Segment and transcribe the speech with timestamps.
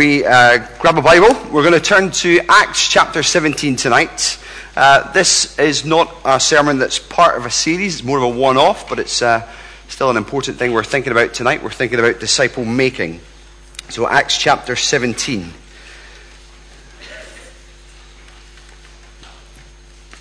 [0.00, 4.38] we uh, grab a Bible, we're going to turn to Acts chapter 17 tonight.
[4.74, 8.28] Uh, this is not a sermon that's part of a series, it's more of a
[8.30, 9.46] one off, but it's uh,
[9.88, 11.62] still an important thing we're thinking about tonight.
[11.62, 13.20] We're thinking about disciple making.
[13.90, 15.52] So, Acts chapter 17.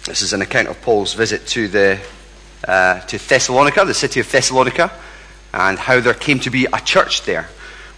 [0.04, 2.02] This is an account of Paul's visit to, the,
[2.68, 4.92] uh, to Thessalonica, the city of Thessalonica,
[5.54, 7.48] and how there came to be a church there.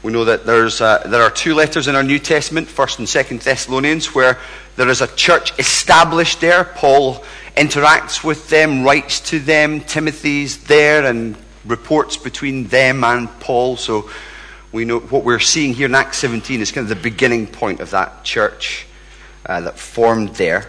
[0.03, 3.07] We know that there's, uh, there are two letters in our New Testament, 1st and
[3.07, 4.39] 2nd Thessalonians, where
[4.75, 6.63] there is a church established there.
[6.63, 7.23] Paul
[7.55, 9.81] interacts with them, writes to them.
[9.81, 13.77] Timothy's there and reports between them and Paul.
[13.77, 14.09] So
[14.71, 17.79] we know what we're seeing here in Acts 17 is kind of the beginning point
[17.79, 18.87] of that church
[19.45, 20.67] uh, that formed there.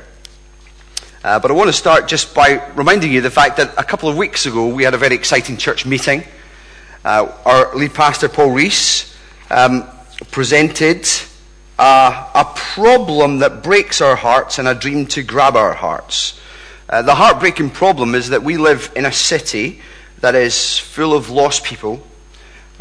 [1.25, 4.11] Uh, but I want to start just by reminding you the fact that a couple
[4.11, 6.25] of weeks ago we had a very exciting church meeting.
[7.03, 9.12] Uh, our lead pastor, Paul Rees,
[9.53, 9.87] um,
[10.31, 11.07] presented
[11.79, 16.41] a, a, problem that breaks our hearts and a dream to grab our hearts.
[16.89, 19.81] Uh, the heartbreaking problem is that we live in a city
[20.21, 22.03] that is full of lost people,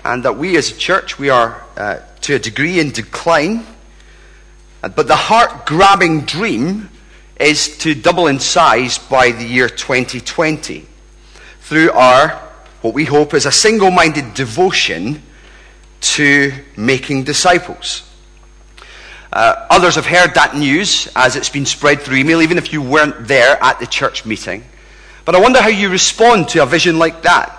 [0.06, 3.66] and that we as a church, we are uh, to a degree in decline.
[4.82, 6.90] Uh, but the heart grabbing dream
[7.40, 10.86] is to double in size by the year 2020
[11.60, 12.30] through our,
[12.82, 15.22] what we hope is a single minded devotion
[16.02, 18.08] to making disciples.
[19.32, 22.82] Uh, others have heard that news as it's been spread through email, even if you
[22.82, 24.64] weren't there at the church meeting.
[25.24, 27.58] But I wonder how you respond to a vision like that.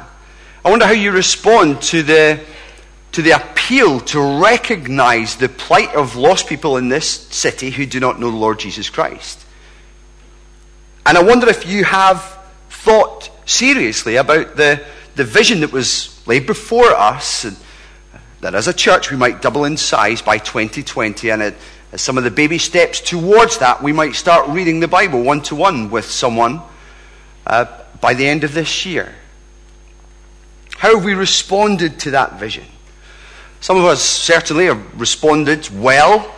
[0.64, 2.40] I wonder how you respond to the,
[3.12, 8.00] to the appeal to recognize the plight of lost people in this city who do
[8.00, 9.44] not know the Lord Jesus Christ.
[11.06, 16.46] And I wonder if you have thought seriously about the, the vision that was laid
[16.46, 17.56] before us and
[18.42, 21.42] that as a church we might double in size by 2020, and
[21.92, 25.40] as some of the baby steps towards that, we might start reading the Bible one
[25.42, 26.60] to one with someone
[27.46, 27.64] uh,
[28.00, 29.14] by the end of this year.
[30.76, 32.64] How have we responded to that vision?
[33.60, 36.34] Some of us certainly have responded well.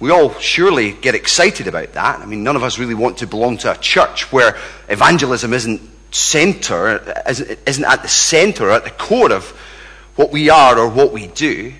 [0.00, 2.18] We all surely get excited about that.
[2.18, 4.56] I mean, none of us really want to belong to a church where
[4.88, 5.80] evangelism isn't
[6.10, 9.56] center, isn't at the center, at the core of
[10.16, 11.72] what we are or what we do.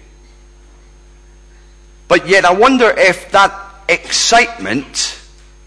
[2.08, 3.52] But yet, I wonder if that
[3.88, 5.19] excitement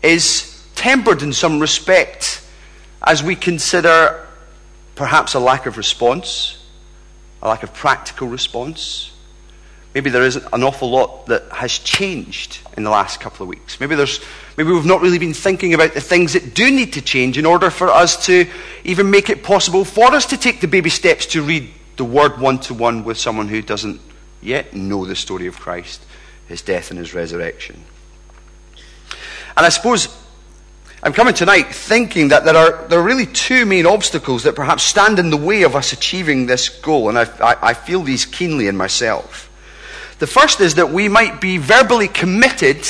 [0.01, 2.45] is tempered in some respect
[3.03, 4.25] as we consider
[4.95, 6.63] perhaps a lack of response,
[7.41, 9.11] a lack of practical response.
[9.93, 13.79] Maybe there is an awful lot that has changed in the last couple of weeks.
[13.79, 14.21] Maybe, there's,
[14.55, 17.45] maybe we've not really been thinking about the things that do need to change in
[17.45, 18.47] order for us to
[18.83, 21.69] even make it possible for us to take the baby steps to read
[21.99, 23.99] the word one to one with someone who doesn't
[24.41, 26.01] yet know the story of Christ,
[26.47, 27.83] his death and his resurrection.
[29.57, 30.07] And I suppose
[31.03, 34.83] I'm coming tonight thinking that there are, there are really two main obstacles that perhaps
[34.83, 38.25] stand in the way of us achieving this goal, and I, I, I feel these
[38.25, 39.49] keenly in myself.
[40.19, 42.87] The first is that we might be verbally committed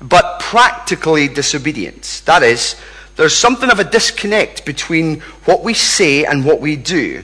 [0.00, 2.22] but practically disobedient.
[2.24, 2.74] That is,
[3.16, 7.22] there's something of a disconnect between what we say and what we do.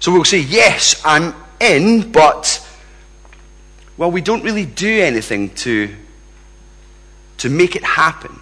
[0.00, 2.66] So we'll say, Yes, I'm in, but,
[3.96, 5.94] well, we don't really do anything to,
[7.38, 8.40] to make it happen.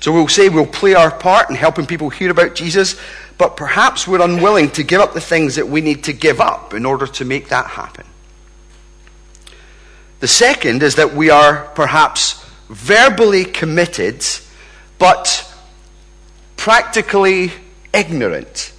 [0.00, 2.98] So we'll say we'll play our part in helping people hear about Jesus,
[3.36, 6.72] but perhaps we're unwilling to give up the things that we need to give up
[6.72, 8.06] in order to make that happen.
[10.20, 14.24] The second is that we are perhaps verbally committed,
[14.98, 15.46] but
[16.56, 17.52] practically
[17.92, 18.72] ignorant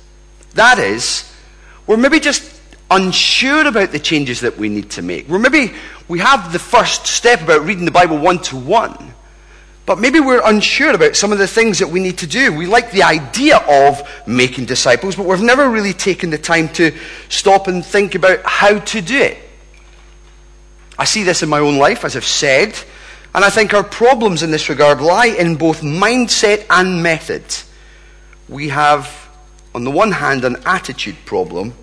[0.54, 1.32] that is,
[1.88, 5.28] we're maybe just unsure about the changes that we need to make.
[5.28, 5.74] We're maybe,
[6.08, 9.14] we have the first step about reading the Bible one to one,
[9.86, 12.54] but maybe we're unsure about some of the things that we need to do.
[12.54, 16.92] We like the idea of making disciples, but we've never really taken the time to
[17.30, 19.38] stop and think about how to do it.
[20.98, 22.78] I see this in my own life, as I've said,
[23.34, 27.44] and I think our problems in this regard lie in both mindset and method.
[28.50, 29.21] We have
[29.74, 31.74] on the one hand, an attitude problem,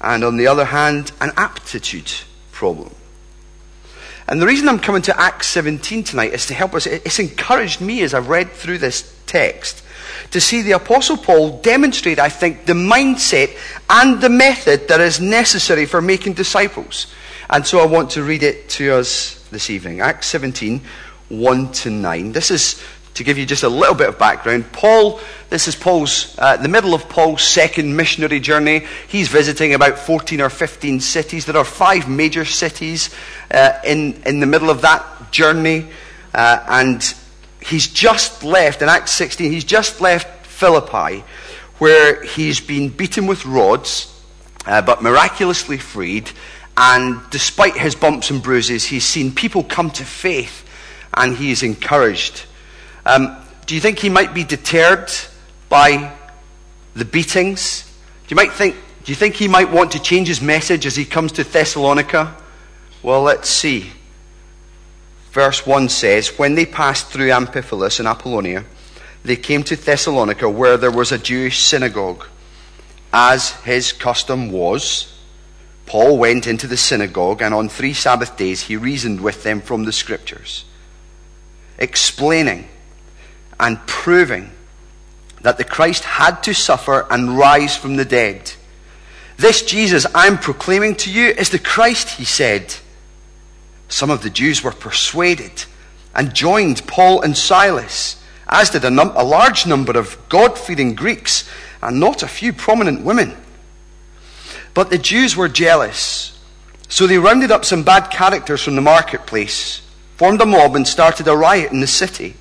[0.00, 2.12] and on the other hand, an aptitude
[2.52, 2.94] problem.
[4.28, 6.86] And the reason I'm coming to Acts 17 tonight is to help us.
[6.86, 9.82] It's encouraged me as I've read through this text
[10.30, 13.56] to see the Apostle Paul demonstrate, I think, the mindset
[13.88, 17.08] and the method that is necessary for making disciples.
[17.48, 20.00] And so I want to read it to us this evening.
[20.00, 20.80] Acts 17,
[21.28, 22.32] 1 to 9.
[22.32, 22.80] This is
[23.14, 25.20] to give you just a little bit of background, Paul,
[25.50, 28.86] this is Paul's, uh, the middle of Paul's second missionary journey.
[29.08, 31.44] He's visiting about 14 or 15 cities.
[31.44, 33.10] There are five major cities
[33.50, 35.88] uh, in, in the middle of that journey.
[36.32, 37.14] Uh, and
[37.60, 41.24] he's just left, in Acts 16, he's just left Philippi,
[41.78, 44.06] where he's been beaten with rods,
[44.66, 46.30] uh, but miraculously freed.
[46.76, 50.64] And despite his bumps and bruises, he's seen people come to faith
[51.14, 52.44] and he is encouraged.
[53.04, 53.36] Um,
[53.66, 55.10] do you think he might be deterred
[55.68, 56.12] by
[56.94, 57.84] the beatings?
[58.26, 60.96] Do you, might think, do you think he might want to change his message as
[60.96, 62.36] he comes to Thessalonica?
[63.02, 63.92] Well, let's see.
[65.32, 68.64] Verse 1 says When they passed through Amphipolis and Apollonia,
[69.22, 72.26] they came to Thessalonica, where there was a Jewish synagogue.
[73.12, 75.18] As his custom was,
[75.86, 79.84] Paul went into the synagogue, and on three Sabbath days he reasoned with them from
[79.84, 80.64] the Scriptures,
[81.78, 82.68] explaining
[83.60, 84.50] and proving
[85.42, 88.52] that the Christ had to suffer and rise from the dead.
[89.36, 92.74] This Jesus I'm proclaiming to you is the Christ, he said.
[93.88, 95.64] Some of the Jews were persuaded
[96.14, 100.94] and joined Paul and Silas, as did a, num- a large number of God fearing
[100.94, 101.48] Greeks
[101.82, 103.36] and not a few prominent women.
[104.74, 106.38] But the Jews were jealous,
[106.88, 109.82] so they rounded up some bad characters from the marketplace,
[110.16, 112.36] formed a mob, and started a riot in the city.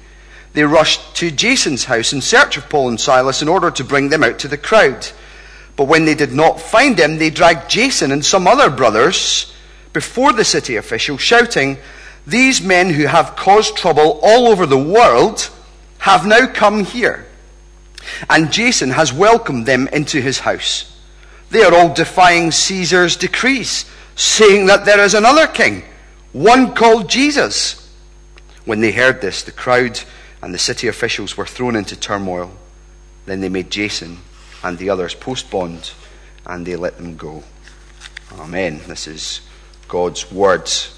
[0.54, 4.10] They rushed to Jason's house in search of Paul and Silas in order to bring
[4.10, 5.07] them out to the crowd.
[5.75, 9.54] But when they did not find them, they dragged Jason and some other brothers
[9.94, 11.78] before the city officials, shouting,
[12.25, 15.50] These men who have caused trouble all over the world
[16.00, 17.25] have now come here.
[18.30, 20.95] And Jason has welcomed them into his house.
[21.50, 23.86] They are all defying Caesar's decrees,
[24.16, 25.84] saying that there is another king,
[26.31, 27.90] one called Jesus.
[28.66, 30.00] When they heard this, the crowd
[30.42, 32.52] and the city officials were thrown into turmoil.
[33.26, 34.20] Then they made Jason
[34.64, 35.92] and the others post bond
[36.46, 37.44] and they let them go.
[38.40, 38.82] Amen.
[38.88, 39.42] This is
[39.88, 40.96] God's words.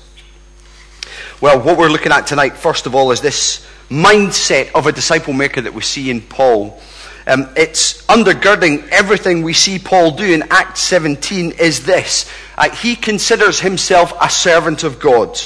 [1.39, 5.33] Well, what we're looking at tonight, first of all, is this mindset of a disciple
[5.33, 6.79] maker that we see in Paul.
[7.27, 12.31] Um, it's undergirding everything we see Paul do in Acts 17 is this.
[12.57, 15.39] Uh, he considers himself a servant of God,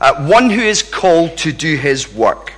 [0.00, 2.54] uh, one who is called to do his work.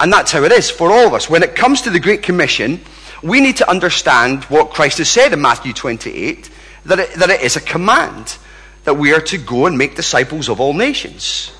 [0.00, 1.28] And that's how it is for all of us.
[1.28, 2.80] When it comes to the Great Commission,
[3.22, 6.50] we need to understand what Christ has said in Matthew 28
[6.86, 8.36] that it, that it is a command
[8.84, 11.52] that we are to go and make disciples of all nations.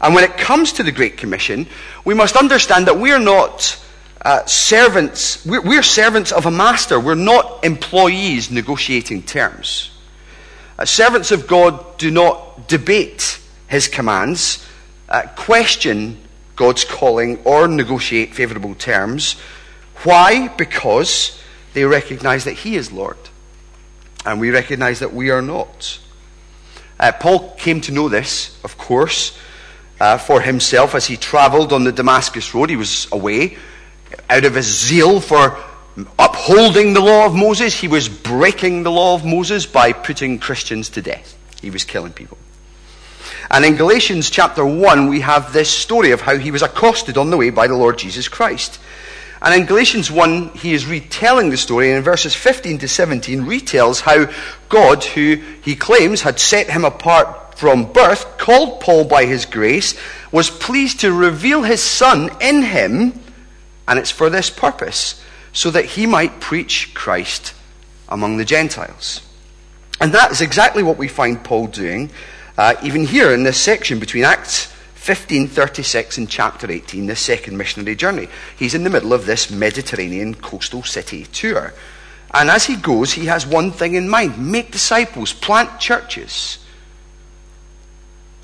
[0.00, 1.66] And when it comes to the Great Commission,
[2.04, 3.78] we must understand that we are not
[4.22, 7.00] uh, servants, we're, we're, servants of a master.
[7.00, 9.90] We're not employees negotiating terms.
[10.78, 14.66] Uh, servants of God do not debate his commands,
[15.08, 16.18] uh, question
[16.60, 19.40] God's calling, or negotiate favorable terms.
[20.04, 20.48] Why?
[20.48, 21.40] Because
[21.72, 23.16] they recognize that he is Lord.
[24.26, 25.98] And we recognize that we are not.
[26.98, 29.38] Uh, Paul came to know this, of course,
[29.98, 32.68] uh, for himself as he traveled on the Damascus Road.
[32.68, 33.56] He was away
[34.28, 35.56] out of his zeal for
[36.18, 37.80] upholding the law of Moses.
[37.80, 41.38] He was breaking the law of Moses by putting Christians to death.
[41.62, 42.36] He was killing people.
[43.50, 47.30] And in Galatians chapter 1, we have this story of how he was accosted on
[47.30, 48.80] the way by the Lord Jesus Christ.
[49.42, 53.42] And in Galatians 1, he is retelling the story, and in verses 15 to 17,
[53.42, 54.30] retells how
[54.68, 59.98] God, who he claims had set him apart from birth, called Paul by his grace,
[60.30, 63.18] was pleased to reveal his Son in him,
[63.88, 67.54] and it's for this purpose, so that he might preach Christ
[68.08, 69.22] among the Gentiles.
[70.00, 72.10] And that is exactly what we find Paul doing,
[72.58, 77.96] uh, even here in this section between Acts 1536 and chapter 18, the second missionary
[77.96, 78.28] journey.
[78.58, 81.72] He's in the middle of this Mediterranean coastal city tour.
[82.32, 86.58] And as he goes, he has one thing in mind make disciples, plant churches.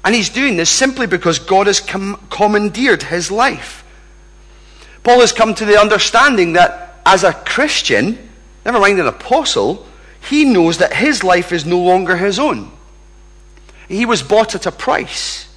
[0.02, 3.84] And he's doing this simply because God has com- commandeered his life.
[5.02, 8.18] Paul has come to the understanding that as a Christian,
[8.64, 9.86] never mind an apostle,
[10.28, 12.72] he knows that his life is no longer his own.
[13.88, 15.48] He was bought at a price.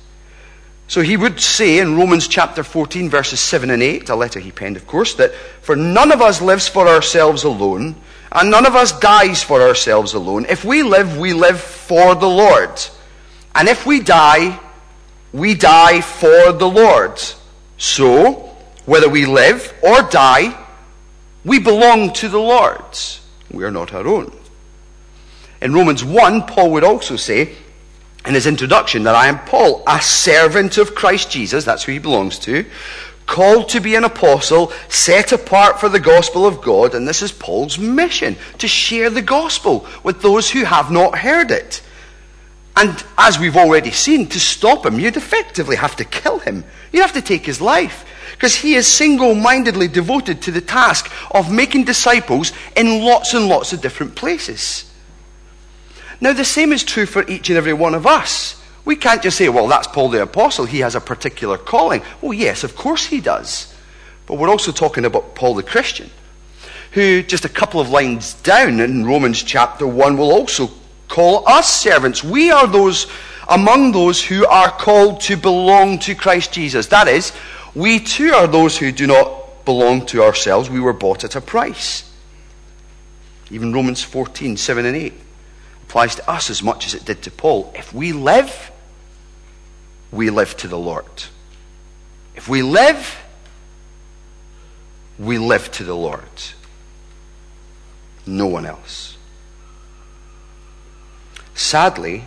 [0.87, 4.51] So he would say in Romans chapter 14, verses 7 and 8, a letter he
[4.51, 7.95] penned, of course, that for none of us lives for ourselves alone,
[8.31, 10.45] and none of us dies for ourselves alone.
[10.49, 12.71] If we live, we live for the Lord.
[13.53, 14.59] And if we die,
[15.31, 17.21] we die for the Lord.
[17.77, 18.55] So,
[18.85, 20.57] whether we live or die,
[21.45, 22.83] we belong to the Lord.
[23.51, 24.35] We are not our own.
[25.61, 27.55] In Romans 1, Paul would also say,
[28.25, 31.99] in his introduction that I am Paul, a servant of Christ Jesus, that's who he
[31.99, 32.65] belongs to,
[33.25, 37.31] called to be an apostle, set apart for the gospel of God, and this is
[37.31, 41.81] Paul's mission to share the gospel with those who have not heard it.
[42.75, 46.63] And as we've already seen, to stop him, you'd effectively have to kill him.
[46.91, 48.05] You'd have to take his life.
[48.31, 53.47] Because he is single mindedly devoted to the task of making disciples in lots and
[53.47, 54.88] lots of different places.
[56.21, 58.61] Now, the same is true for each and every one of us.
[58.83, 60.65] We can't just say, well, that's Paul the Apostle.
[60.65, 62.01] He has a particular calling.
[62.21, 63.73] Well, yes, of course he does.
[64.25, 66.09] But we're also talking about Paul the Christian,
[66.91, 70.69] who, just a couple of lines down in Romans chapter 1, will also
[71.07, 72.23] call us servants.
[72.23, 73.07] We are those
[73.47, 76.87] among those who are called to belong to Christ Jesus.
[76.87, 77.31] That is,
[77.73, 80.69] we too are those who do not belong to ourselves.
[80.69, 82.11] We were bought at a price.
[83.51, 85.13] Even Romans 14, 7 and 8
[85.89, 87.73] applies to us as much as it did to Paul.
[87.75, 88.71] If we live,
[90.11, 91.23] we live to the Lord.
[92.35, 93.19] If we live,
[95.17, 96.21] we live to the Lord.
[98.27, 99.17] No one else.
[101.55, 102.25] Sadly,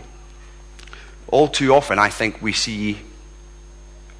[1.27, 2.99] all too often, I think we see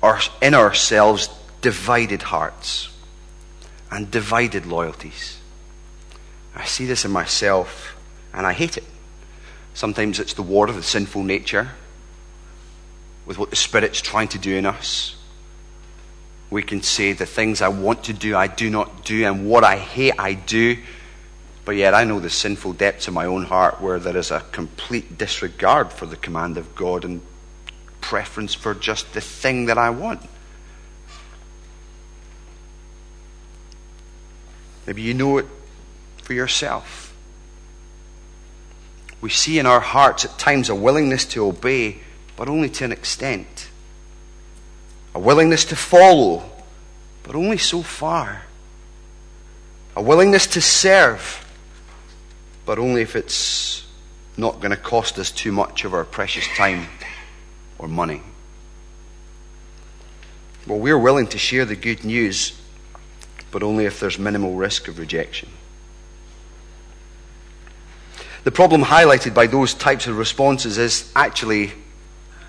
[0.02, 1.28] our, in ourselves
[1.60, 2.88] divided hearts
[3.92, 5.38] and divided loyalties.
[6.56, 7.98] I see this in myself
[8.34, 8.86] and I hate it.
[9.74, 11.72] Sometimes it's the war of the sinful nature
[13.26, 15.16] with what the Spirit's trying to do in us.
[16.50, 19.64] We can say the things I want to do, I do not do, and what
[19.64, 20.78] I hate, I do.
[21.66, 24.42] But yet I know the sinful depths of my own heart where there is a
[24.52, 27.22] complete disregard for the command of God and
[28.02, 30.22] preference for just the thing that I want.
[34.86, 35.48] Maybe you know it
[36.22, 37.03] for yourself.
[39.24, 42.00] We see in our hearts at times a willingness to obey,
[42.36, 43.70] but only to an extent.
[45.16, 46.44] A willingness to follow,
[47.24, 48.42] but only so far.
[49.96, 51.50] A willingness to serve,
[52.66, 53.88] but only if it's
[54.36, 56.88] not going to cost us too much of our precious time
[57.80, 58.22] or money.
[60.68, 62.60] Well, we're willing to share the good news,
[63.52, 65.48] but only if there's minimal risk of rejection.
[68.44, 71.72] The problem highlighted by those types of responses is actually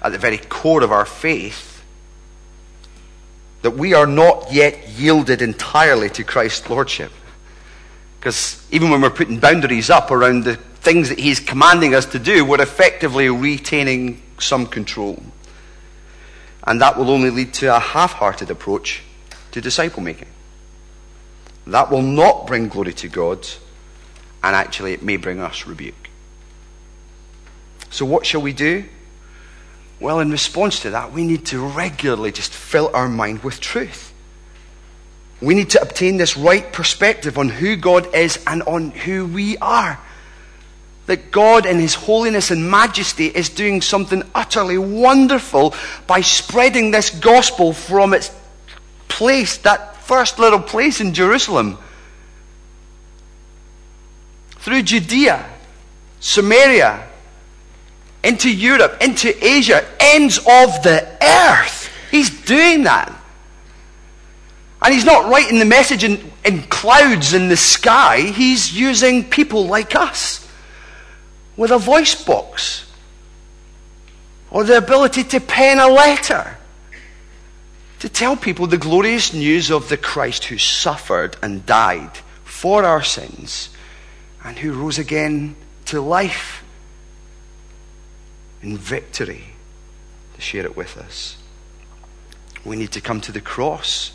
[0.02, 1.82] at the very core of our faith
[3.62, 7.10] that we are not yet yielded entirely to Christ's Lordship.
[8.20, 12.18] Because even when we're putting boundaries up around the things that He's commanding us to
[12.18, 15.22] do, we're effectively retaining some control.
[16.66, 19.02] And that will only lead to a half hearted approach
[19.52, 20.28] to disciple making.
[21.66, 23.46] That will not bring glory to God
[24.44, 26.10] and actually it may bring us rebuke.
[27.90, 28.84] So, what shall we do?
[30.00, 34.12] Well, in response to that, we need to regularly just fill our mind with truth.
[35.40, 39.56] We need to obtain this right perspective on who God is and on who we
[39.58, 39.98] are.
[41.06, 45.74] That God, in His holiness and majesty, is doing something utterly wonderful
[46.06, 48.30] by spreading this gospel from its
[49.08, 51.78] place, that first little place in Jerusalem,
[54.64, 55.44] through Judea,
[56.21, 57.06] Samaria,
[58.23, 61.90] into Europe, into Asia, ends of the earth.
[62.11, 63.12] He's doing that.
[64.80, 68.21] And he's not writing the message in, in clouds in the sky.
[68.23, 70.49] He's using people like us
[71.59, 72.90] with a voice box
[74.50, 76.56] or the ability to pen a letter
[77.99, 83.02] to tell people the glorious news of the Christ who suffered and died for our
[83.02, 83.68] sins
[84.44, 86.62] and who rose again to life
[88.62, 89.44] in victory
[90.34, 91.36] to share it with us.
[92.64, 94.12] We need to come to the cross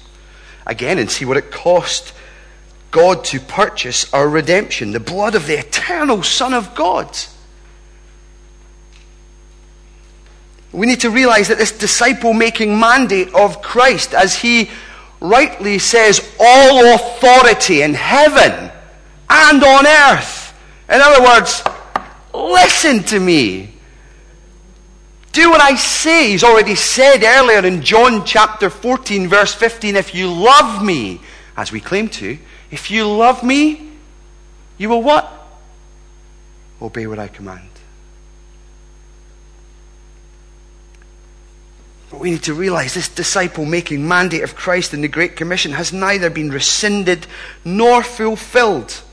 [0.65, 2.13] again and see what it cost
[2.91, 7.17] God to purchase our redemption, the blood of the eternal Son of God.
[10.71, 14.69] We need to realize that this disciple making mandate of Christ, as he
[15.19, 18.68] rightly says, all authority in heaven
[19.29, 20.53] and on earth.
[20.89, 21.63] In other words,
[22.33, 23.73] listen to me.
[25.31, 26.31] Do what I say.
[26.31, 31.21] He's already said earlier in John chapter 14, verse 15 if you love me,
[31.55, 32.37] as we claim to,
[32.71, 33.91] if you love me,
[34.77, 35.31] you will what?
[36.81, 37.69] Obey what I command.
[42.09, 45.73] But we need to realize this disciple making mandate of Christ in the Great Commission
[45.73, 47.27] has neither been rescinded
[47.63, 49.03] nor fulfilled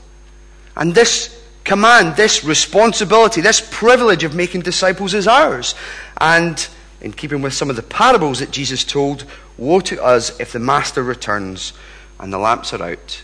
[0.77, 5.75] and this command, this responsibility, this privilege of making disciples is ours.
[6.21, 6.65] And
[7.01, 9.25] in keeping with some of the parables that Jesus told,
[9.57, 11.73] Woe to us if the master returns
[12.19, 13.23] and the lamps are out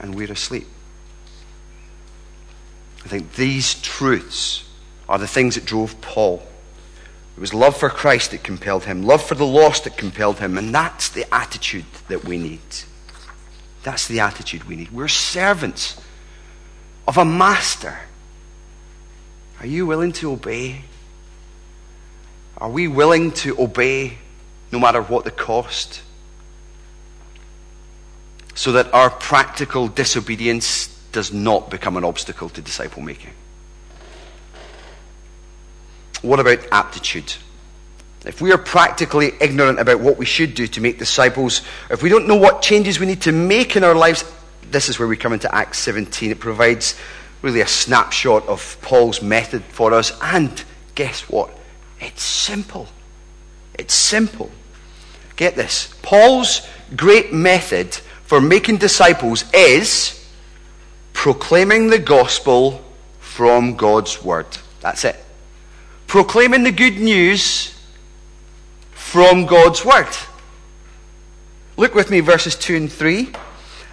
[0.00, 0.66] and we're asleep.
[3.04, 4.68] I think these truths
[5.08, 6.42] are the things that drove Paul.
[7.36, 10.58] It was love for Christ that compelled him, love for the lost that compelled him,
[10.58, 12.60] and that's the attitude that we need.
[13.84, 14.90] That's the attitude we need.
[14.90, 16.00] We're servants
[17.06, 17.98] of a master.
[19.60, 20.82] Are you willing to obey?
[22.58, 24.18] Are we willing to obey
[24.72, 26.02] no matter what the cost?
[28.54, 33.32] So that our practical disobedience does not become an obstacle to disciple making.
[36.22, 37.34] What about aptitude?
[38.24, 42.08] If we are practically ignorant about what we should do to make disciples, if we
[42.08, 44.24] don't know what changes we need to make in our lives,
[44.70, 46.30] this is where we come into Acts 17.
[46.30, 46.94] It provides
[47.42, 50.12] really a snapshot of Paul's method for us.
[50.20, 50.62] And
[50.94, 51.50] guess what?
[52.00, 52.88] It's simple.
[53.74, 54.50] It's simple.
[55.36, 55.94] Get this.
[56.02, 57.94] Paul's great method
[58.24, 60.26] for making disciples is
[61.12, 62.84] proclaiming the gospel
[63.20, 64.46] from God's word.
[64.80, 65.16] That's it.
[66.06, 67.74] Proclaiming the good news
[68.92, 70.08] from God's word.
[71.76, 73.30] Look with me, verses 2 and 3.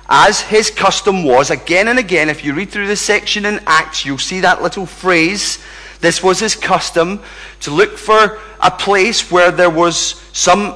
[0.08, 4.06] As his custom was, again and again, if you read through this section in Acts,
[4.06, 5.60] you'll see that little phrase.
[6.02, 7.22] This was his custom
[7.62, 10.76] to look for a place where there was some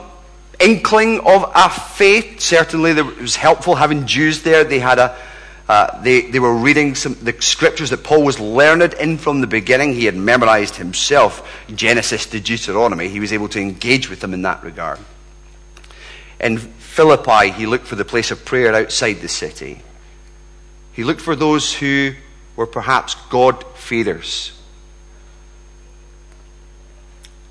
[0.59, 2.39] inkling of a faith.
[2.39, 4.63] Certainly, it was helpful having Jews there.
[4.63, 5.17] They had a,
[5.67, 9.47] uh, they, they were reading some, the scriptures that Paul was learned in from the
[9.47, 9.93] beginning.
[9.93, 13.09] He had memorized himself Genesis to Deuteronomy.
[13.09, 14.99] He was able to engage with them in that regard.
[16.39, 16.57] In
[16.97, 19.83] Philippi, he looked for the place of prayer outside the city.
[20.93, 22.13] He looked for those who
[22.55, 24.51] were perhaps God-fearers.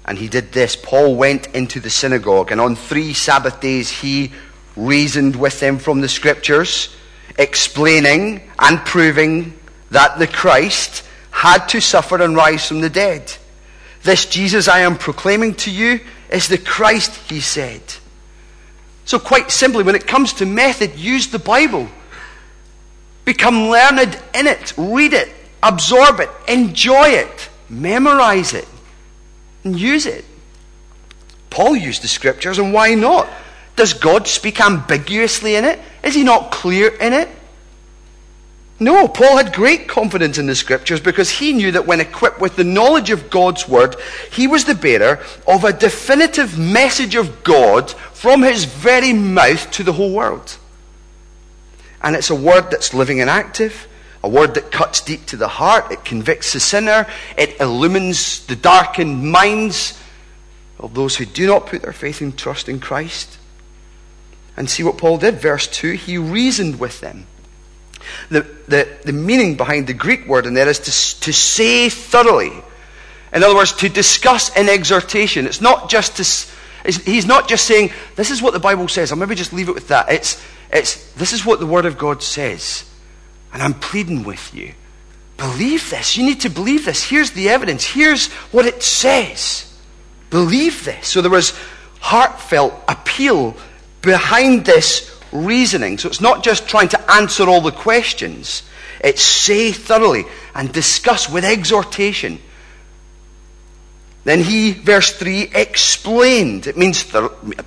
[0.04, 0.74] And he did this.
[0.74, 4.32] Paul went into the synagogue, and on three Sabbath days he
[4.74, 6.92] reasoned with them from the scriptures
[7.38, 9.56] explaining and proving
[9.92, 13.32] that the Christ had to suffer and rise from the dead.
[14.02, 16.00] This Jesus I am proclaiming to you
[16.30, 17.80] is the Christ, he said.
[19.06, 21.88] So, quite simply, when it comes to method, use the Bible.
[23.24, 24.74] Become learned in it.
[24.76, 25.32] Read it.
[25.62, 26.28] Absorb it.
[26.48, 27.48] Enjoy it.
[27.68, 28.68] Memorize it.
[29.64, 30.24] And use it.
[31.50, 33.28] Paul used the scriptures, and why not?
[33.76, 35.78] Does God speak ambiguously in it?
[36.02, 37.28] Is he not clear in it?
[38.78, 42.56] No, Paul had great confidence in the scriptures because he knew that when equipped with
[42.56, 43.96] the knowledge of God's word,
[44.30, 49.82] he was the bearer of a definitive message of God from his very mouth to
[49.82, 50.58] the whole world.
[52.02, 53.88] And it's a word that's living and active,
[54.22, 57.06] a word that cuts deep to the heart, it convicts the sinner,
[57.38, 59.98] it illumines the darkened minds
[60.78, 63.38] of those who do not put their faith and trust in Christ.
[64.54, 65.36] And see what Paul did.
[65.36, 67.26] Verse 2 he reasoned with them.
[68.28, 72.52] The, the, the meaning behind the Greek word in there is to, to say thoroughly.
[73.32, 75.46] In other words, to discuss in exhortation.
[75.46, 79.12] It's not just to, he's not just saying, this is what the Bible says.
[79.12, 80.10] I'll maybe just leave it with that.
[80.10, 80.42] It's,
[80.72, 82.88] it's, this is what the Word of God says.
[83.52, 84.72] And I'm pleading with you.
[85.36, 86.16] Believe this.
[86.16, 87.04] You need to believe this.
[87.04, 87.84] Here's the evidence.
[87.84, 89.72] Here's what it says.
[90.30, 91.08] Believe this.
[91.08, 91.58] So there was
[92.00, 93.56] heartfelt appeal
[94.00, 95.98] behind this reasoning.
[95.98, 98.62] So it's not just trying to answer all the questions,
[99.00, 102.40] it's say thoroughly and discuss with exhortation.
[104.24, 106.66] Then he, verse 3, explained.
[106.66, 107.04] It means,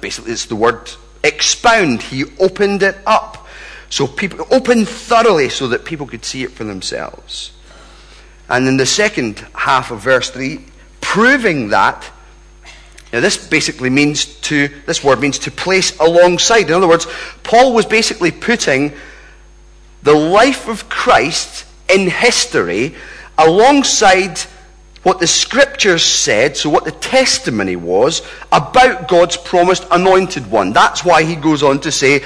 [0.02, 0.92] basically, it's the word
[1.24, 2.02] expound.
[2.02, 3.48] He opened it up.
[3.90, 7.52] So people, opened thoroughly so that people could see it for themselves.
[8.50, 10.66] And in the second half of verse 3,
[11.02, 12.04] proving that
[13.12, 16.68] now, this basically means to, this word means to place alongside.
[16.68, 17.08] In other words,
[17.42, 18.94] Paul was basically putting
[20.04, 22.96] the life of Christ in history
[23.38, 24.40] alongside
[25.02, 30.74] what the scriptures said, so what the testimony was about God's promised anointed one.
[30.74, 32.22] That's why he goes on to say,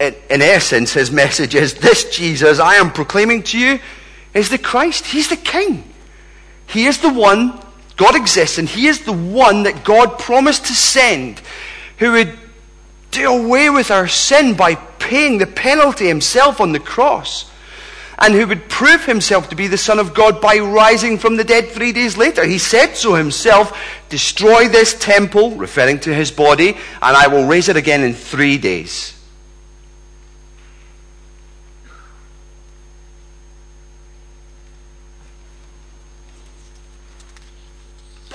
[0.00, 3.78] in, in essence, his message is this Jesus I am proclaiming to you
[4.34, 5.06] is the Christ.
[5.06, 5.84] He's the King.
[6.66, 7.61] He is the one
[7.96, 11.40] God exists, and He is the one that God promised to send
[11.98, 12.32] who would
[13.10, 17.50] do away with our sin by paying the penalty Himself on the cross,
[18.18, 21.44] and who would prove Himself to be the Son of God by rising from the
[21.44, 22.44] dead three days later.
[22.44, 23.76] He said so Himself
[24.12, 28.58] Destroy this temple, referring to His body, and I will raise it again in three
[28.58, 29.11] days.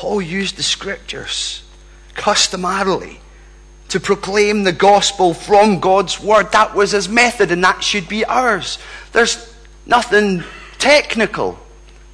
[0.07, 1.63] Paul used the scriptures
[2.13, 3.19] customarily
[3.89, 6.53] to proclaim the gospel from God's word.
[6.53, 8.79] That was his method, and that should be ours.
[9.11, 9.53] There's
[9.85, 10.45] nothing
[10.79, 11.59] technical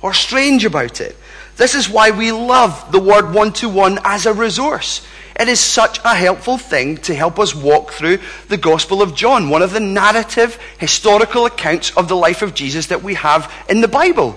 [0.02, 1.16] or strange about it.
[1.58, 5.06] This is why we love the word one to one as a resource.
[5.40, 9.52] It is such a helpful thing to help us walk through the Gospel of John,
[9.52, 13.82] one of the narrative, historical accounts of the life of Jesus that we have in
[13.82, 14.36] the Bible.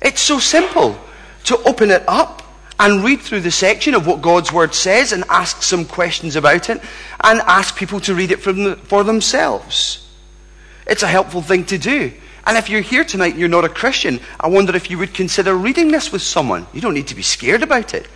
[0.00, 0.96] It's so simple
[1.42, 2.44] to open it up
[2.78, 6.70] and read through the section of what God's Word says and ask some questions about
[6.70, 6.80] it
[7.20, 10.08] and ask people to read it the, for themselves.
[10.86, 12.12] It's a helpful thing to do.
[12.46, 15.12] And if you're here tonight and you're not a Christian, I wonder if you would
[15.12, 16.66] consider reading this with someone.
[16.72, 18.08] You don't need to be scared about it.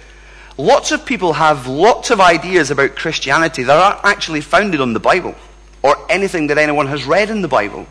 [0.57, 5.01] Lots of people have lots of ideas about Christianity that aren't actually founded on the
[5.01, 5.35] Bible
[5.83, 7.87] or anything that anyone has read in the Bible.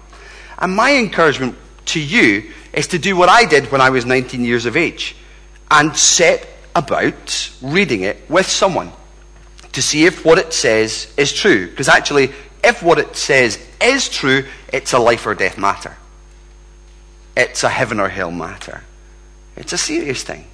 [0.57, 4.43] And my encouragement to you is to do what I did when I was 19
[4.43, 5.15] years of age
[5.69, 8.91] and set about reading it with someone
[9.73, 11.69] to see if what it says is true.
[11.69, 12.31] Because actually,
[12.63, 15.95] if what it says is true, it's a life or death matter.
[17.35, 18.83] It's a heaven or hell matter.
[19.55, 20.45] It's a serious thing.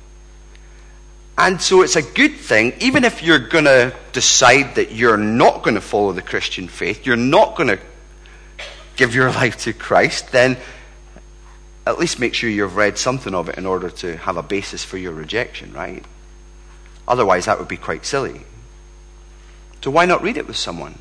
[1.38, 5.62] And so it's a good thing, even if you're going to decide that you're not
[5.62, 7.80] going to follow the Christian faith, you're not going to
[8.95, 10.58] give your life to Christ, then
[11.88, 14.84] at least make sure you've read something of it in order to have a basis
[14.84, 16.04] for your rejection, right?
[17.08, 18.41] Otherwise, that would be quite silly.
[19.82, 21.00] So why not read it with someone?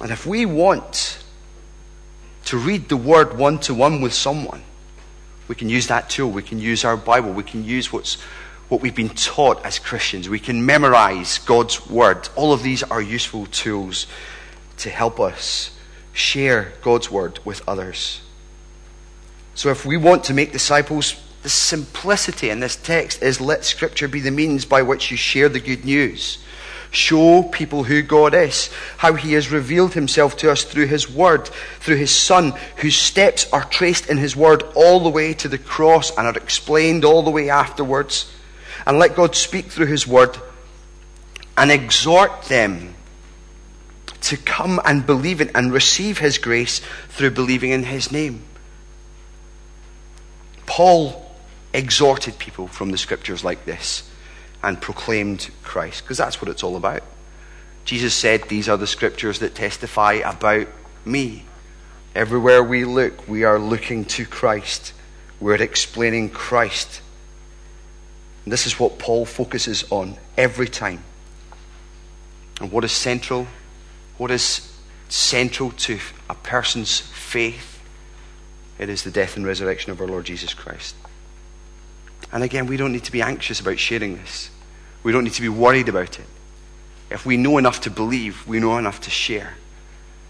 [0.00, 1.22] And if we want
[2.46, 4.62] to read the word one to one with someone,
[5.46, 6.30] we can use that tool.
[6.30, 7.32] We can use our Bible.
[7.32, 8.14] We can use what's,
[8.68, 10.28] what we've been taught as Christians.
[10.28, 12.28] We can memorize God's word.
[12.34, 14.08] All of these are useful tools
[14.78, 15.75] to help us
[16.16, 18.22] share God's word with others.
[19.54, 24.08] So if we want to make disciples, the simplicity in this text is let Scripture
[24.08, 26.38] be the means by which you share the good news.
[26.90, 31.48] Show people who God is, how He has revealed Himself to us through His Word,
[31.80, 35.58] through His Son, whose steps are traced in His Word all the way to the
[35.58, 38.32] cross and are explained all the way afterwards.
[38.86, 40.38] And let God speak through His Word
[41.58, 42.95] and exhort them
[44.22, 48.42] to come and believe in and receive His grace through believing in His name.
[50.66, 51.24] Paul
[51.72, 54.10] exhorted people from the scriptures like this
[54.62, 57.02] and proclaimed Christ, because that's what it's all about.
[57.84, 60.66] Jesus said, These are the scriptures that testify about
[61.04, 61.44] me.
[62.14, 64.92] Everywhere we look, we are looking to Christ.
[65.38, 67.00] We're explaining Christ.
[68.44, 71.04] And this is what Paul focuses on every time.
[72.60, 73.46] And what is central
[74.18, 74.72] what is
[75.08, 75.98] central to
[76.28, 77.82] a person's faith?
[78.78, 80.94] It is the death and resurrection of our Lord Jesus Christ.
[82.32, 84.50] And again, we don't need to be anxious about sharing this.
[85.02, 86.26] We don't need to be worried about it.
[87.10, 89.54] If we know enough to believe, we know enough to share.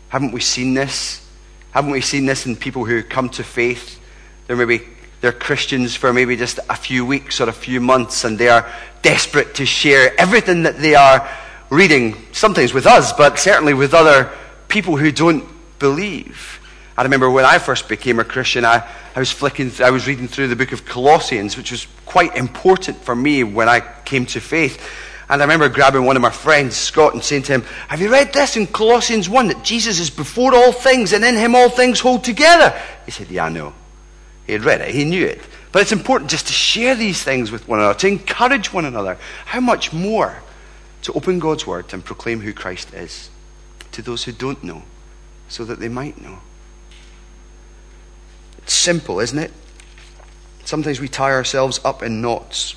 [0.08, 1.26] Haven't we seen this?
[1.70, 3.98] Haven't we seen this in people who come to faith?
[4.46, 4.82] They're maybe
[5.20, 8.70] they're Christians for maybe just a few weeks or a few months, and they are
[9.02, 11.28] desperate to share everything that they are
[11.70, 14.30] reading, sometimes with us, but certainly with other
[14.68, 15.44] people who don't
[15.78, 16.60] believe.
[16.96, 20.28] I remember when I first became a Christian, I, I was flicking, I was reading
[20.28, 24.40] through the book of Colossians, which was quite important for me when I came to
[24.40, 24.80] faith.
[25.28, 28.10] And I remember grabbing one of my friends, Scott, and saying to him, Have you
[28.10, 31.68] read this in Colossians 1 that Jesus is before all things and in him all
[31.68, 32.80] things hold together?
[33.04, 33.74] He said, Yeah, I know.
[34.46, 35.40] He had read it, he knew it.
[35.72, 39.18] But it's important just to share these things with one another, to encourage one another.
[39.44, 40.40] How much more
[41.02, 43.30] to open God's Word and proclaim who Christ is
[43.92, 44.82] to those who don't know,
[45.48, 46.40] so that they might know.
[48.58, 49.52] It's simple, isn't it?
[50.64, 52.74] Sometimes we tie ourselves up in knots.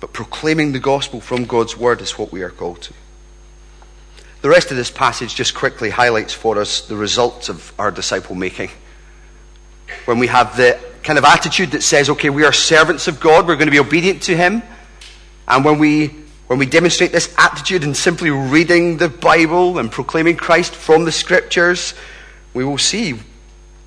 [0.00, 2.94] But proclaiming the gospel from God's Word is what we are called to.
[4.42, 8.34] The rest of this passage just quickly highlights for us the results of our disciple
[8.34, 8.68] making.
[10.04, 13.46] When we have the kind of attitude that says, okay, we are servants of God,
[13.46, 14.62] we're going to be obedient to Him,
[15.46, 16.08] and when we,
[16.46, 21.12] when we demonstrate this attitude in simply reading the Bible and proclaiming Christ from the
[21.12, 21.94] Scriptures,
[22.54, 23.18] we will see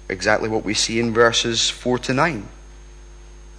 [0.09, 2.47] exactly what we see in verses 4 to 9.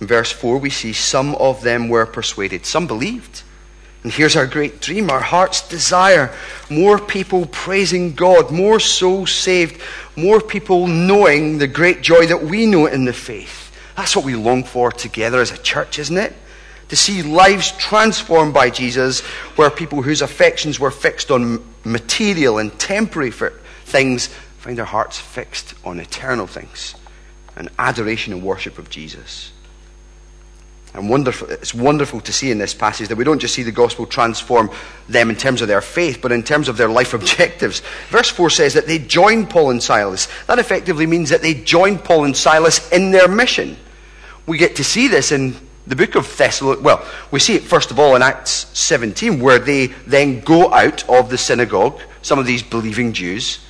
[0.00, 3.42] In verse 4, we see some of them were persuaded, some believed.
[4.04, 6.32] And here's our great dream, our heart's desire.
[6.70, 9.82] More people praising God, more souls saved,
[10.14, 13.74] more people knowing the great joy that we know in the faith.
[13.96, 16.32] That's what we long for together as a church, isn't it?
[16.88, 19.20] To see lives transformed by Jesus,
[19.56, 23.30] where people whose affections were fixed on material and temporary
[23.84, 26.94] things find their hearts fixed on eternal things
[27.56, 29.52] and adoration and worship of Jesus.
[30.94, 33.72] And wonderful, it's wonderful to see in this passage that we don't just see the
[33.72, 34.70] gospel transform
[35.08, 37.82] them in terms of their faith, but in terms of their life objectives.
[38.08, 40.28] Verse 4 says that they joined Paul and Silas.
[40.46, 43.76] That effectively means that they joined Paul and Silas in their mission.
[44.46, 45.56] We get to see this in
[45.88, 46.84] the book of Thessalonians.
[46.84, 51.08] Well, we see it first of all in Acts 17, where they then go out
[51.08, 53.60] of the synagogue, some of these believing Jews.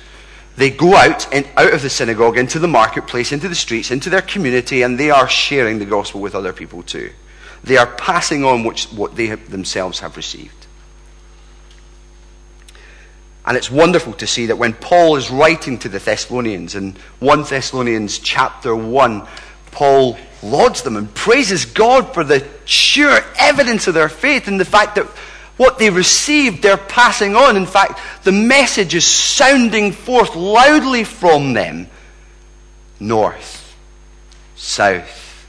[0.57, 4.09] They go out and out of the synagogue into the marketplace, into the streets, into
[4.09, 7.11] their community, and they are sharing the gospel with other people too.
[7.63, 10.67] They are passing on which, what they have, themselves have received.
[13.45, 17.43] And it's wonderful to see that when Paul is writing to the Thessalonians in 1
[17.43, 19.27] Thessalonians chapter 1,
[19.71, 24.65] Paul lauds them and praises God for the sure evidence of their faith and the
[24.65, 25.05] fact that
[25.57, 27.57] what they received, they're passing on.
[27.57, 31.89] In fact, the message is sounding forth loudly from them
[32.99, 33.75] north,
[34.55, 35.47] south,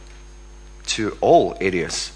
[0.87, 2.13] to all areas.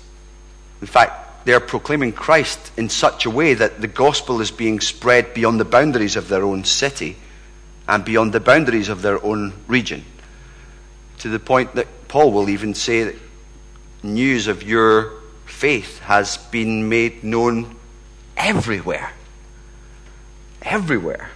[0.80, 5.34] In fact, they're proclaiming Christ in such a way that the gospel is being spread
[5.34, 7.16] beyond the boundaries of their own city
[7.86, 10.04] and beyond the boundaries of their own region.
[11.18, 13.16] To the point that Paul will even say that
[14.02, 15.12] news of your
[15.46, 17.76] faith has been made known
[18.36, 19.12] everywhere.
[20.62, 21.30] Everywhere.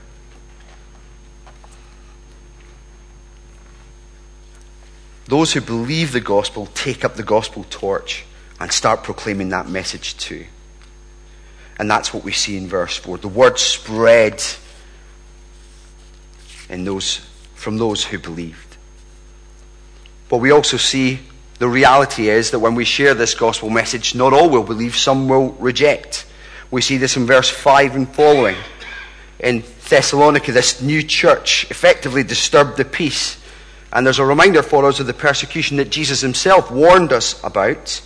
[5.27, 8.25] Those who believe the gospel take up the gospel torch
[8.61, 10.47] and start proclaiming that message too.
[11.79, 13.19] And that's what we see in verse 4.
[13.19, 14.43] The word spread
[16.69, 17.21] in those,
[17.55, 18.68] from those who believed.
[20.29, 21.21] But we also see
[21.59, 25.29] the reality is that when we share this gospel message, not all will believe, some
[25.29, 26.27] will reject.
[26.71, 28.57] We see this in verse 5 and following.
[29.41, 33.41] In Thessalonica, this new church effectively disturbed the peace.
[33.93, 38.03] And there's a reminder for us of the persecution that Jesus himself warned us about.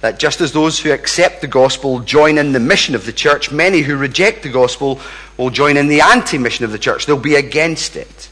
[0.00, 3.50] That just as those who accept the gospel join in the mission of the church,
[3.50, 5.00] many who reject the gospel
[5.38, 7.06] will join in the anti mission of the church.
[7.06, 8.28] They'll be against it.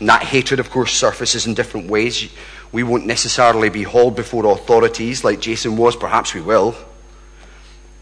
[0.00, 2.28] And that hatred, of course, surfaces in different ways.
[2.72, 5.94] We won't necessarily be hauled before authorities like Jason was.
[5.96, 6.74] Perhaps we will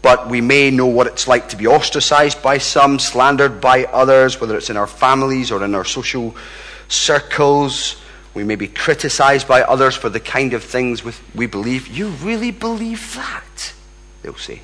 [0.03, 4.39] but we may know what it's like to be ostracized by some, slandered by others,
[4.39, 6.35] whether it's in our families or in our social
[6.89, 7.95] circles.
[8.33, 11.03] We may be criticized by others for the kind of things
[11.33, 11.87] we believe.
[11.87, 13.73] You really believe that?
[14.23, 14.61] They'll say.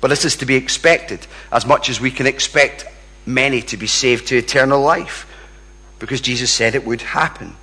[0.00, 2.84] But this is to be expected, as much as we can expect
[3.26, 5.24] many to be saved to eternal life,
[5.98, 7.56] because Jesus said it would happen.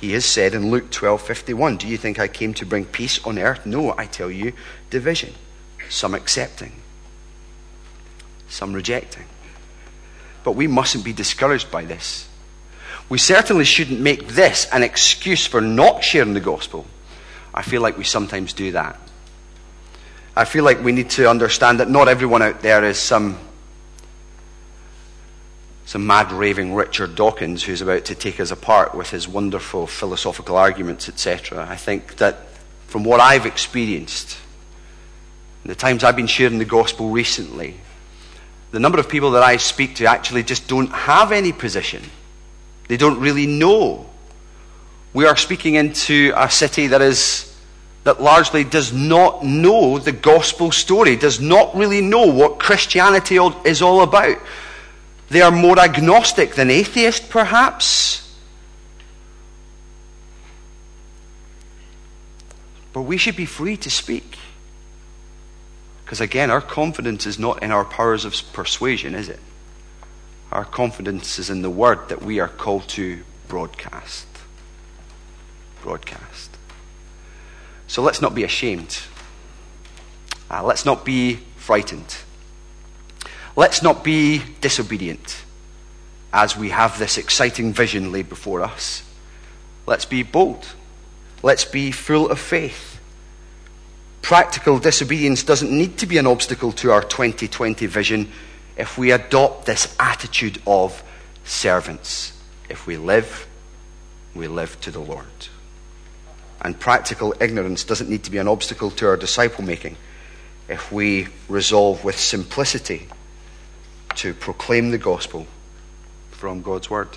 [0.00, 3.38] He has said in Luke 12:51, "Do you think I came to bring peace on
[3.38, 3.64] earth?
[3.64, 4.52] No, I tell you,
[4.90, 5.34] division."
[5.88, 6.72] some accepting,
[8.48, 9.24] some rejecting.
[10.42, 12.28] But we mustn't be discouraged by this.
[13.08, 16.86] We certainly shouldn't make this an excuse for not sharing the gospel.
[17.52, 18.98] I feel like we sometimes do that.
[20.36, 23.38] I feel like we need to understand that not everyone out there is some
[25.84, 30.56] some mad raving Richard Dawkins who's about to take us apart with his wonderful philosophical
[30.56, 31.66] arguments, etc.
[31.68, 32.38] I think that
[32.86, 34.38] from what I've experienced,
[35.64, 37.76] the times I've been sharing the gospel recently,
[38.70, 42.02] the number of people that I speak to actually just don't have any position.
[42.88, 44.06] They don't really know.
[45.12, 47.54] We are speaking into a city that is
[48.04, 53.80] that largely does not know the gospel story, does not really know what Christianity is
[53.80, 54.36] all about.
[55.28, 58.20] They are more agnostic than atheist, perhaps.
[62.92, 64.38] But we should be free to speak.
[66.04, 69.40] Because again, our confidence is not in our powers of persuasion, is it?
[70.52, 74.26] Our confidence is in the word that we are called to broadcast.
[75.82, 76.50] Broadcast.
[77.86, 79.00] So let's not be ashamed.
[80.50, 82.18] Uh, let's not be frightened.
[83.56, 85.44] Let's not be disobedient
[86.32, 89.08] as we have this exciting vision laid before us.
[89.86, 90.66] Let's be bold.
[91.42, 92.98] Let's be full of faith.
[94.22, 98.32] Practical disobedience doesn't need to be an obstacle to our 2020 vision
[98.76, 101.04] if we adopt this attitude of
[101.44, 102.32] servants.
[102.68, 103.46] If we live,
[104.34, 105.26] we live to the Lord.
[106.60, 109.96] And practical ignorance doesn't need to be an obstacle to our disciple making
[110.68, 113.06] if we resolve with simplicity
[114.16, 115.46] to proclaim the gospel
[116.30, 117.08] from God's word.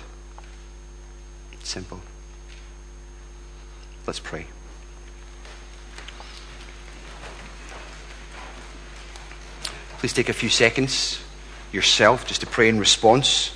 [1.62, 2.00] Simple.
[4.06, 4.46] Let's pray.
[9.98, 11.20] Please take a few seconds
[11.72, 13.52] yourself just to pray in response